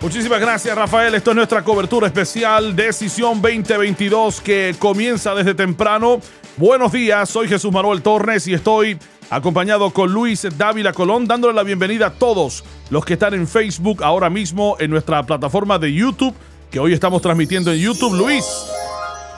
[0.00, 1.14] Muchísimas gracias, Rafael.
[1.14, 6.20] Esto es nuestra cobertura especial Decisión 2022 que comienza desde temprano.
[6.56, 11.64] Buenos días, soy Jesús Manuel Torres y estoy acompañado con Luis Dávila Colón, dándole la
[11.64, 16.34] bienvenida a todos los que están en Facebook ahora mismo en nuestra plataforma de YouTube,
[16.70, 18.14] que hoy estamos transmitiendo en YouTube.
[18.14, 18.46] Luis,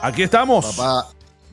[0.01, 0.77] aquí estamos.
[0.77, 1.09] Papá,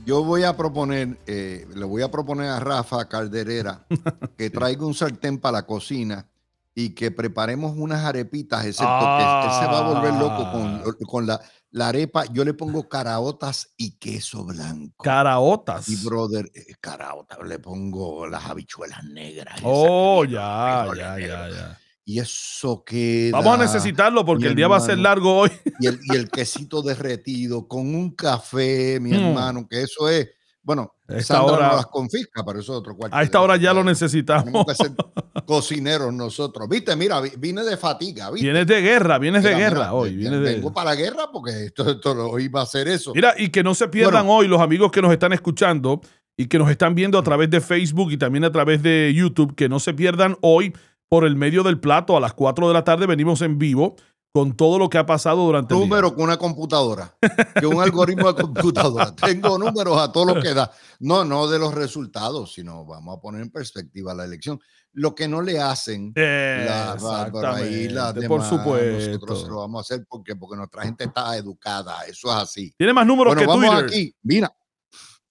[0.06, 3.84] yo voy a proponer, eh, le voy a proponer a Rafa Calderera
[4.38, 6.28] que traiga un sartén para la cocina
[6.74, 8.86] y que preparemos unas arepitas, excepto
[9.18, 10.84] que él se va a volver loco con, Ah.
[11.06, 11.40] con la,
[11.72, 12.24] la arepa.
[12.32, 15.02] Yo le pongo caraotas y queso blanco.
[15.02, 15.88] Caraotas.
[15.88, 19.60] y brother, eh, caraotas, le pongo las habichuelas negras.
[19.64, 21.78] Oh, que- ya, ya, ya, ya.
[22.04, 23.38] Y eso queda.
[23.38, 25.50] Vamos a necesitarlo porque el día va a ser largo hoy.
[25.80, 29.14] Y el, y el quesito derretido con un café, mi Mm.
[29.14, 30.28] hermano, que eso es.
[30.70, 33.16] Bueno, esta Sandra hora- no las confisca, pero eso es otro cuarto.
[33.16, 34.44] A esta de- hora ya lo de- necesitamos.
[34.44, 34.92] Tenemos que ser
[35.46, 36.68] cocineros nosotros.
[36.68, 38.30] Viste, mira, vi- vine de fatiga.
[38.30, 38.46] ¿viste?
[38.46, 40.14] Vienes de guerra, vienes de guerra mira, hoy.
[40.16, 43.12] vienes de- Vengo para la guerra porque esto, esto hoy va a ser eso.
[43.14, 44.38] Mira, y que no se pierdan Bueno.
[44.38, 46.00] hoy los amigos que nos están escuchando
[46.36, 49.54] y que nos están viendo a través de Facebook y también a través de YouTube,
[49.56, 50.72] que no se pierdan hoy
[51.08, 53.96] por el medio del plato a las 4 de la tarde venimos en vivo
[54.32, 57.16] con todo lo que ha pasado durante números con una computadora,
[57.58, 59.12] que un algoritmo de computadora.
[59.16, 60.70] Tengo números a todo lo que da.
[61.00, 64.60] No, no de los resultados, sino vamos a poner en perspectiva la elección.
[64.92, 69.48] Lo que no le hacen la Bárbara y las Exactamente, por demás, nosotros supuesto.
[69.50, 72.02] lo vamos a hacer porque, porque nuestra gente está educada.
[72.08, 72.74] Eso es así.
[72.76, 73.84] Tiene más números Bueno, que vamos Twitter.
[73.86, 74.14] aquí.
[74.22, 74.52] Mira,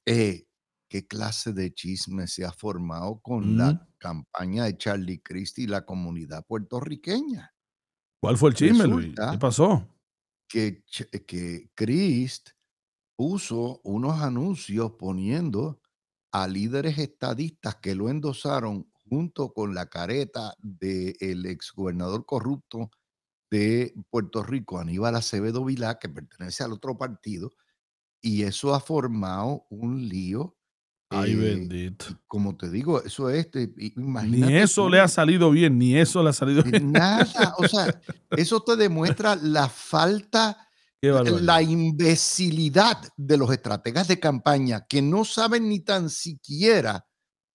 [0.06, 0.45] eh,
[0.89, 3.58] ¿qué clase de chisme se ha formado con Mm.
[3.58, 7.53] la campaña de Charlie Christie y la comunidad puertorriqueña?
[8.22, 9.17] ¿Cuál fue el chisme, Luis?
[9.30, 9.86] ¿Qué pasó?
[10.48, 12.50] que, Ch- que Christ
[13.17, 15.81] puso unos anuncios poniendo
[16.31, 22.92] a líderes estadistas que lo endosaron junto con la careta del exgobernador corrupto
[23.52, 27.52] de Puerto Rico, Aníbal Acevedo Vilá, que pertenece al otro partido,
[28.22, 30.59] y eso ha formado un lío.
[31.09, 32.06] Ay, eh, bendito.
[32.28, 36.22] como te digo, eso es, te- Ni eso tú, le ha salido bien, ni eso
[36.22, 36.92] le ha salido bien.
[36.92, 38.00] Nada, o sea,
[38.31, 40.69] eso te demuestra la falta
[41.02, 47.06] la imbecilidad de los estrategas de campaña que no saben ni tan siquiera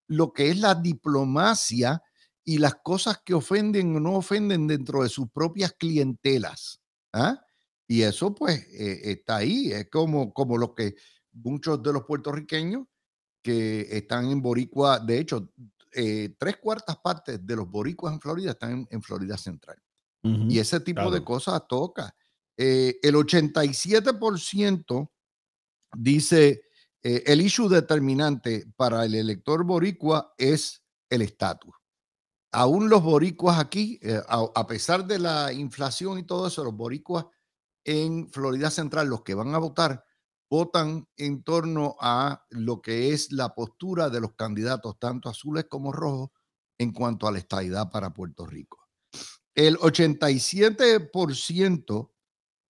[0.09, 2.03] lo que es la diplomacia
[2.45, 6.81] y las cosas que ofenden o no ofenden dentro de sus propias clientelas.
[7.13, 7.39] ¿ah?
[7.87, 10.95] Y eso pues eh, está ahí, es como, como lo que
[11.33, 12.87] muchos de los puertorriqueños
[13.45, 15.51] que están en Boricua, de hecho,
[15.93, 19.77] eh, tres cuartas partes de los boricuas en Florida están en- en Florida Central.
[20.51, 22.17] Y ese tipo de cosas toca.
[22.57, 25.13] Eh, el 87%
[25.97, 26.63] dice
[27.03, 31.75] eh, el issue determinante para el elector boricua es el estatus.
[32.51, 37.27] Aún los boricuas aquí, a, a pesar de la inflación y todo eso, los boricuas
[37.85, 40.03] en Florida Central, los que van a votar,
[40.55, 45.91] votan en torno a lo que es la postura de los candidatos, tanto azules como
[45.91, 46.31] rojos,
[46.79, 48.89] en cuanto a la estadidad para Puerto Rico.
[49.53, 52.13] El 87%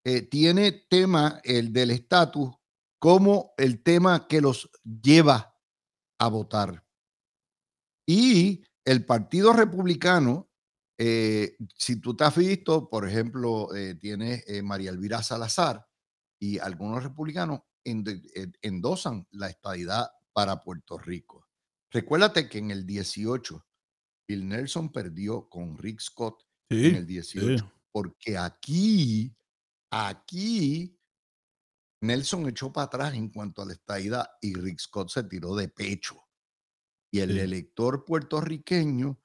[0.03, 2.55] eh, tiene tema, el del estatus,
[2.97, 5.55] como el tema que los lleva
[6.17, 6.83] a votar.
[8.07, 10.49] Y el Partido Republicano,
[10.97, 15.87] eh, si tú te has visto, por ejemplo, eh, tienes eh, María Elvira Salazar
[16.39, 21.47] y algunos republicanos endosan la estadidad para Puerto Rico.
[21.91, 23.65] Recuérdate que en el 18,
[24.27, 27.71] Bill Nelson perdió con Rick Scott Sí, en el 18, sí.
[27.91, 29.35] porque aquí,
[29.91, 30.97] aquí,
[32.01, 35.69] Nelson echó para atrás en cuanto a la estadidad y Rick Scott se tiró de
[35.69, 36.15] pecho.
[37.11, 37.39] Y el Sí.
[37.39, 39.21] elector puertorriqueño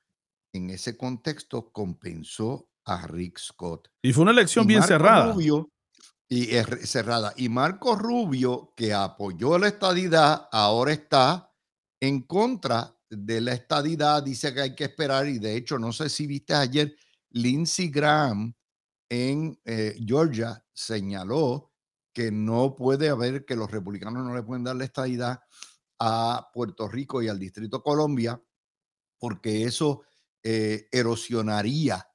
[0.53, 3.89] en ese contexto compensó a Rick Scott.
[4.03, 5.33] Y fue una elección Y bien Marco cerrada.
[5.33, 5.69] Rubio,
[6.33, 7.35] y es cerrada.
[7.37, 11.53] Y Marco Rubio, que apoyó la estadidad, ahora está
[11.99, 14.23] en contra de la estadidad.
[14.23, 15.27] Dice que hay que esperar.
[15.27, 16.95] Y de hecho, no sé si viste ayer,
[17.31, 18.55] Lindsey Graham
[19.09, 21.73] en eh, Georgia señaló
[22.13, 25.41] que no puede haber, que los republicanos no le pueden dar la estadidad
[25.99, 28.41] a Puerto Rico y al Distrito Colombia,
[29.19, 30.03] porque eso
[30.45, 32.09] eh, erosionaría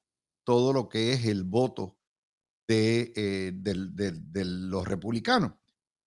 [0.46, 1.98] todo lo que es el voto
[2.68, 5.54] de, eh, de los republicanos.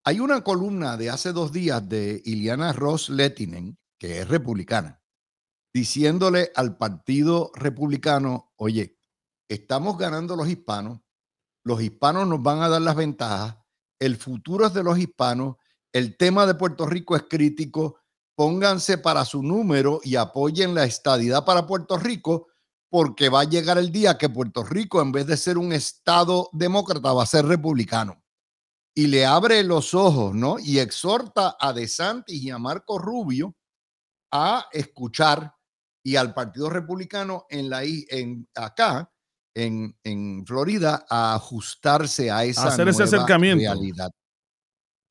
[0.03, 5.01] Hay una columna de hace dos días de Iliana Ross Lettinen, que es republicana,
[5.73, 8.97] diciéndole al Partido Republicano, oye,
[9.49, 11.01] estamos ganando los hispanos,
[11.63, 13.57] los hispanos nos van a dar las ventajas,
[13.99, 15.57] el futuro es de los hispanos,
[15.91, 17.99] el tema de Puerto Rico es crítico,
[18.35, 22.47] pónganse para su número y apoyen la estadidad para Puerto Rico,
[22.89, 26.49] porque va a llegar el día que Puerto Rico, en vez de ser un estado
[26.51, 28.23] demócrata, va a ser republicano.
[28.95, 30.57] Y le abre los ojos, ¿no?
[30.59, 33.55] Y exhorta a DeSantis y a Marco Rubio
[34.31, 35.53] a escuchar
[36.03, 39.11] y al Partido Republicano en la en acá
[39.53, 43.63] en, en Florida a ajustarse a esa hacer ese acercamiento.
[43.63, 44.11] realidad.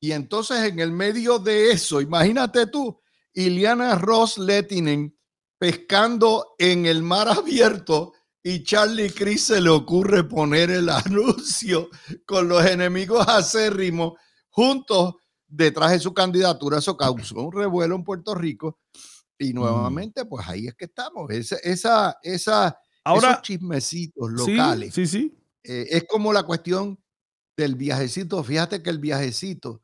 [0.01, 3.01] Y entonces en el medio de eso, imagínate tú,
[3.33, 5.18] Iliana Ross Lettinen
[5.59, 11.89] pescando en el mar abierto y Charlie Cris se le ocurre poner el anuncio
[12.25, 14.13] con los enemigos acérrimos
[14.49, 15.15] juntos
[15.45, 16.79] detrás de su candidatura.
[16.79, 18.79] Eso causó un revuelo en Puerto Rico
[19.37, 19.55] y mm.
[19.55, 21.29] nuevamente, pues ahí es que estamos.
[21.29, 24.93] Esa, esa, esa Ahora, esos chismecitos locales.
[24.93, 25.37] Sí, sí.
[25.63, 26.97] Eh, es como la cuestión
[27.57, 28.43] del viajecito.
[28.43, 29.83] Fíjate que el viajecito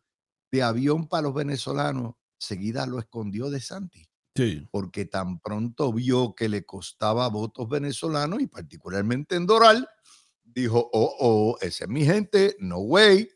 [0.51, 4.07] de avión para los venezolanos seguida lo escondió de Santi.
[4.36, 4.68] Sí.
[4.70, 9.88] Porque tan pronto vio que le costaba votos venezolanos y particularmente en Doral,
[10.44, 13.30] dijo, oh, oh, esa es mi gente, no way.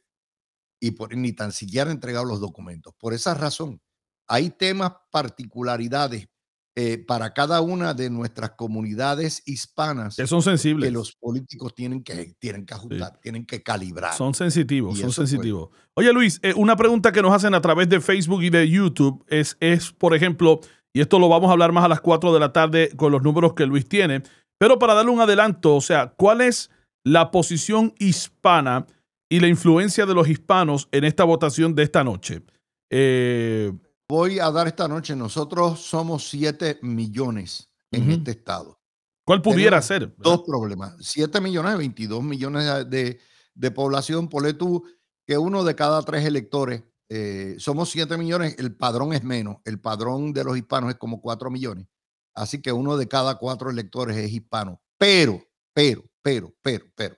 [0.81, 2.93] Y por, ni tan siquiera ha entregado los documentos.
[2.97, 3.81] Por esa razón,
[4.27, 6.27] hay temas, particularidades
[6.75, 10.87] eh, para cada una de nuestras comunidades hispanas que son sensibles.
[10.87, 14.13] Que los políticos tienen que, tienen que ajustar, tienen que calibrar.
[14.13, 15.71] Son sensitivos, son sensitivos.
[15.95, 19.25] Oye Luis, eh, una pregunta que nos hacen a través de Facebook y de YouTube
[19.27, 20.61] es, es, por ejemplo,
[20.93, 23.21] y esto lo vamos a hablar más a las 4 de la tarde con los
[23.21, 24.23] números que Luis tiene,
[24.57, 26.69] pero para darle un adelanto, o sea, ¿cuál es
[27.03, 28.85] la posición hispana
[29.29, 32.41] y la influencia de los hispanos en esta votación de esta noche?
[32.89, 33.71] Eh,
[34.07, 35.15] voy a dar esta noche.
[35.15, 38.79] Nosotros somos 7 millones en este estado.
[39.25, 40.13] ¿Cuál pudiera ser?
[40.17, 40.95] Dos problemas.
[40.99, 43.19] 7 millones, 22 millones de,
[43.53, 44.27] de población.
[44.27, 44.83] Ponle tú
[45.27, 49.57] que uno de cada tres electores, eh, somos 7 millones, el padrón es menos.
[49.65, 51.87] El padrón de los hispanos es como 4 millones.
[52.35, 54.81] Así que uno de cada cuatro electores es hispano.
[54.97, 57.17] Pero, pero, pero, pero, pero,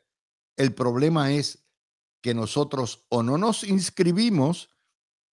[0.58, 1.64] el problema es
[2.22, 4.70] que nosotros o no nos inscribimos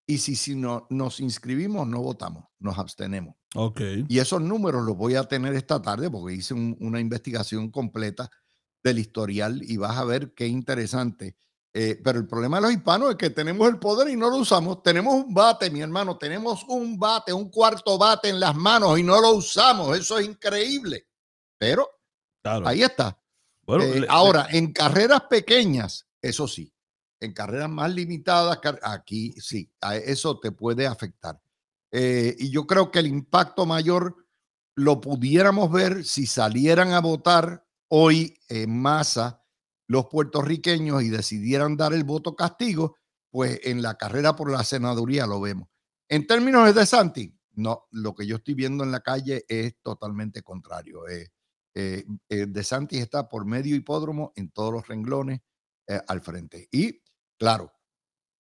[0.07, 3.37] y si, si no, nos inscribimos, no votamos, nos abstenemos.
[3.55, 3.81] Ok.
[4.09, 8.31] Y esos números los voy a tener esta tarde porque hice una investigación completa
[8.83, 11.37] del historial y vas a ver qué interesante.
[11.81, 14.39] Eh, pero el problema de los hispanos es que tenemos el poder y no lo
[14.39, 14.83] usamos.
[14.83, 19.05] Tenemos un bate, mi hermano, tenemos un bate, un cuarto bate en las manos y
[19.05, 19.97] no lo usamos.
[19.97, 21.07] Eso es increíble.
[21.57, 21.89] Pero
[22.43, 23.17] ahí está.
[23.63, 26.75] Bueno, eh, ahora, en carreras pequeñas, eso sí,
[27.21, 29.71] en carreras más limitadas, aquí sí,
[30.05, 31.41] eso te puede afectar.
[31.93, 34.17] Eh, y yo creo que el impacto mayor
[34.75, 39.45] lo pudiéramos ver si salieran a votar hoy en masa
[39.89, 42.97] los puertorriqueños y decidieran dar el voto castigo,
[43.31, 45.69] pues en la carrera por la senaduría lo vemos.
[46.09, 50.43] En términos de Santi, no, lo que yo estoy viendo en la calle es totalmente
[50.43, 51.09] contrario.
[51.09, 51.29] Eh,
[51.75, 55.41] eh, eh de Santi está por medio hipódromo en todos los renglones
[56.07, 56.69] al frente.
[56.71, 57.01] Y
[57.39, 57.73] Claro,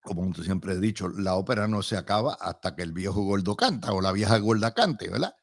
[0.03, 3.93] como siempre has dicho, la ópera no se acaba hasta que el viejo gordo canta
[3.93, 5.35] o la vieja gorda cante, ¿verdad?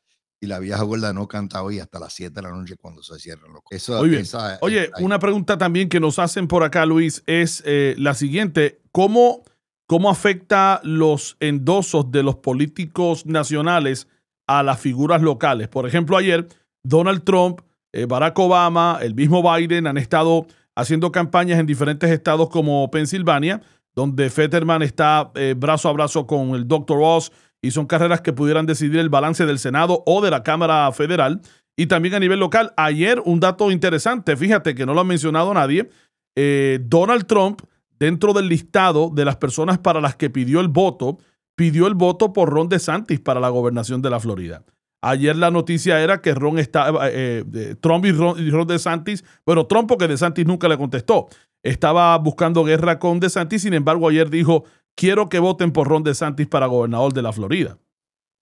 [0.46, 3.18] Y la vieja gorda no canta hoy hasta las 7 de la noche cuando se
[3.18, 4.26] cierran los Eso, Muy bien.
[4.62, 8.80] Oye, una pregunta también que nos hacen por acá, Luis, es eh, la siguiente.
[8.92, 9.42] ¿Cómo,
[9.88, 14.08] ¿Cómo afecta los endosos de los políticos nacionales
[14.46, 15.68] a las figuras locales?
[15.68, 16.48] Por ejemplo, ayer
[16.84, 17.62] Donald Trump,
[17.92, 20.46] eh, Barack Obama, el mismo Biden han estado
[20.76, 23.64] haciendo campañas en diferentes estados como Pensilvania,
[23.96, 26.98] donde Fetterman está eh, brazo a brazo con el Dr.
[26.98, 27.32] Ross
[27.65, 31.41] y son carreras que pudieran decidir el balance del Senado o de la Cámara Federal.
[31.75, 35.51] Y también a nivel local, ayer un dato interesante, fíjate que no lo ha mencionado
[35.53, 35.89] nadie,
[36.36, 37.62] eh, Donald Trump,
[38.00, 41.17] dentro del listado de las personas para las que pidió el voto,
[41.55, 44.63] pidió el voto por Ron DeSantis para la gobernación de la Florida.
[45.01, 49.88] Ayer la noticia era que Ron estaba, eh, eh, Trump y Ron, DeSantis, bueno, Trump
[49.88, 51.27] porque DeSantis nunca le contestó,
[51.63, 54.65] estaba buscando guerra con DeSantis, sin embargo ayer dijo,
[54.96, 57.80] quiero que voten por Ron DeSantis para gobernador de la Florida.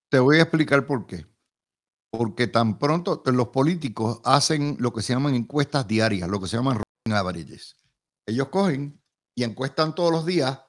[0.09, 1.25] Te voy a explicar por qué.
[2.11, 6.57] Porque tan pronto los políticos hacen lo que se llaman encuestas diarias, lo que se
[6.57, 6.81] llaman
[7.11, 7.75] averages.
[8.27, 9.01] Ellos cogen
[9.35, 10.59] y encuestan todos los días,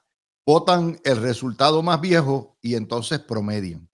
[0.45, 3.87] votan el resultado más viejo y entonces promedian.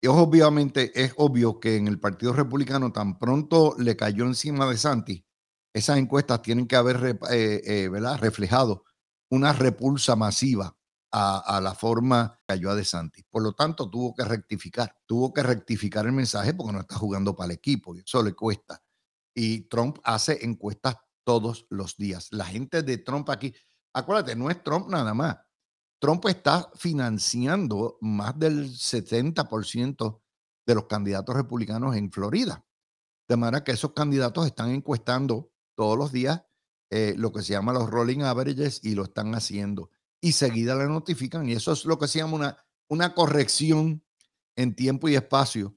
[0.00, 4.78] Y obviamente es obvio que en el Partido Republicano tan pronto le cayó encima de
[4.78, 5.26] Santi,
[5.74, 8.84] esas encuestas tienen que haber eh, eh, reflejado
[9.30, 10.77] una repulsa masiva
[11.10, 13.22] a, la forma que cayó a De Santi.
[13.24, 17.34] Por lo tanto, tuvo que rectificar, tuvo que rectificar el mensaje porque no está jugando
[17.34, 18.82] para el equipo y eso le cuesta.
[19.34, 22.28] Y Trump hace encuestas todos los días.
[22.32, 23.54] La gente de Trump aquí,
[23.92, 25.36] acuérdate, no es Trump nada más.
[26.00, 30.20] Trump está financiando más del 70%
[30.66, 32.64] de los candidatos republicanos en Florida.
[33.28, 36.42] De manera que esos candidatos están encuestando todos los días
[36.90, 39.90] eh, lo que se llama los rolling averages y lo están haciendo.
[40.20, 44.02] Y seguida le notifican y eso es lo que se llama una, una corrección
[44.56, 45.76] en tiempo y espacio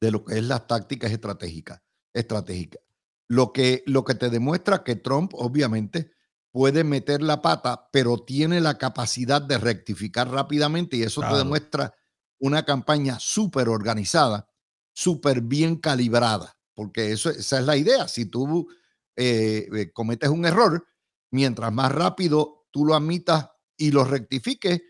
[0.00, 1.82] de lo que es las tácticas estratégicas.
[2.12, 2.82] estratégicas.
[3.28, 6.12] Lo, que, lo que te demuestra que Trump obviamente
[6.50, 11.94] puede meter la pata, pero tiene la capacidad de rectificar rápidamente y eso te demuestra
[12.38, 14.48] una campaña súper organizada,
[14.92, 18.08] súper bien calibrada, porque eso, esa es la idea.
[18.08, 18.68] Si tú
[19.16, 20.86] eh, eh, cometes un error,
[21.30, 24.80] mientras más rápido tú lo admitas y lo rectifiques,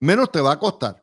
[0.00, 1.02] menos te va a costar.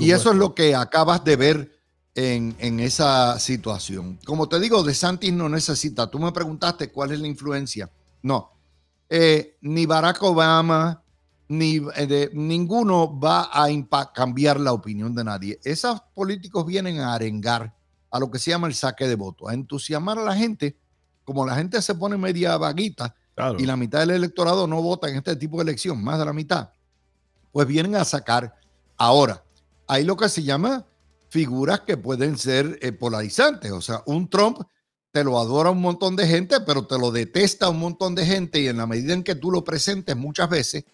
[0.00, 1.72] Y eso es lo que acabas de ver
[2.12, 4.18] en, en, esa situación.
[4.24, 6.10] Como te digo, De Santis no necesita.
[6.10, 7.88] Tú me preguntaste cuál es la influencia.
[8.22, 8.50] No,
[9.08, 11.04] eh, ni Barack Obama,
[11.46, 15.60] ni de, ninguno va a cambiar la opinión de nadie.
[15.62, 17.76] Esos políticos vienen a arengar
[18.10, 20.76] a lo que se llama el saque de votos, a entusiasmar a la gente
[21.22, 23.14] como la gente se pone media vaguita
[23.58, 26.32] y la mitad del electorado no vota en este tipo de elección, más de la
[26.32, 26.70] mitad,
[27.52, 28.56] pues vienen a sacar.
[28.96, 29.44] Ahora,
[29.86, 30.86] hay lo que se llama
[31.28, 33.72] figuras que pueden ser eh, polarizantes.
[33.72, 34.60] O sea, un Trump
[35.12, 38.60] te lo adora un montón de gente, pero te lo detesta un montón de gente
[38.60, 40.84] y en la medida en que tú lo presentes muchas veces,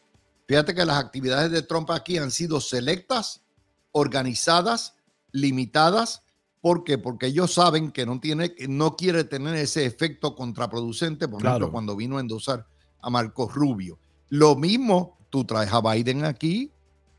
[0.46, 3.42] fíjate que las actividades de Trump aquí han sido selectas,
[3.92, 4.94] organizadas,
[5.32, 6.21] limitadas
[6.62, 6.96] ¿Por qué?
[6.96, 11.96] Porque ellos saben que no, tiene, no quiere tener ese efecto contraproducente, por ejemplo, cuando
[11.96, 12.64] vino a endosar
[13.00, 13.98] a Marcos Rubio.
[14.28, 16.70] Lo mismo, tú traes a Biden aquí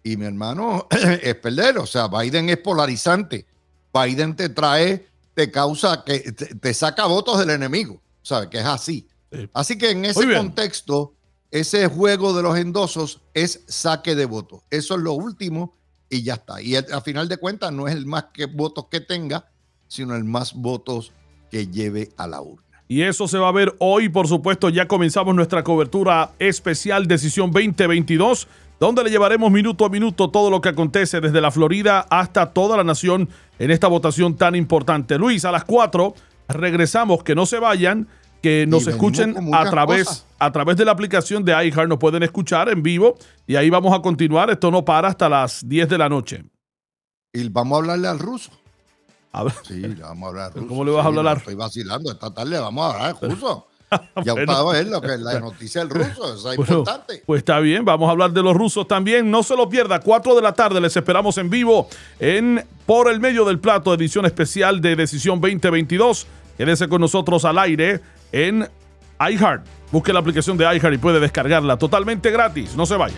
[0.02, 0.88] y mi hermano
[1.22, 3.46] es perder, o sea, Biden es polarizante.
[3.94, 8.48] Biden te trae, te causa, que te, saca votos del enemigo, ¿sabes?
[8.48, 9.08] Que es así.
[9.52, 11.16] Así que en ese contexto,
[11.52, 14.62] ese juego de los endosos es saque de votos.
[14.70, 15.76] Eso es lo último
[16.14, 16.62] y ya está.
[16.62, 19.50] Y a final de cuentas no es el más que votos que tenga,
[19.88, 21.12] sino el más votos
[21.50, 22.64] que lleve a la urna.
[22.88, 27.52] Y eso se va a ver hoy, por supuesto, ya comenzamos nuestra cobertura especial Decisión
[27.52, 28.48] 2022,
[28.80, 32.78] donde le llevaremos minuto a minuto todo lo que acontece desde la Florida hasta toda
[32.78, 35.18] la nación en esta votación tan importante.
[35.18, 36.14] Luis, a las 4
[36.50, 38.08] regresamos, que no se vayan
[38.44, 42.68] que nos escuchen a través, a través de la aplicación de iHeart, nos pueden escuchar
[42.68, 44.50] en vivo y ahí vamos a continuar.
[44.50, 46.44] Esto no para hasta las 10 de la noche.
[47.32, 48.52] Y vamos a hablarle al ruso.
[49.66, 50.68] Sí, le vamos a hablar ruso.
[50.68, 51.50] ¿Cómo le vas a hablar al ruso?
[51.50, 52.12] Estoy vacilando.
[52.12, 53.68] Esta tarde vamos a hablar al ruso.
[54.26, 57.22] Ya bueno, a ver lo que es la noticia del ruso, eso es importante.
[57.28, 59.30] Pues está bien, vamos a hablar de los rusos también.
[59.30, 61.88] No se lo pierda, 4 de la tarde les esperamos en vivo
[62.20, 66.26] en Por el Medio del Plato, edición especial de Decisión 2022.
[66.58, 68.02] Quédese con nosotros al aire
[68.34, 68.68] en
[69.20, 69.66] iHeart.
[69.92, 72.76] Busque la aplicación de iHeart y puede descargarla totalmente gratis.
[72.76, 73.16] No se vaya.